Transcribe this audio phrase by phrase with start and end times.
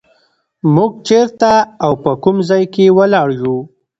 [0.75, 1.51] موږ چېرته
[1.85, 3.57] او په کوم ځای کې ولاړ یو.